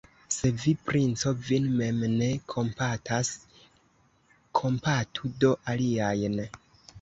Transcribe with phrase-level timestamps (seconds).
[0.35, 3.31] Se vi, princo, vin mem ne kompatas,
[4.63, 6.39] kompatu do aliajn!